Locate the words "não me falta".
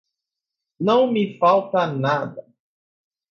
0.79-1.85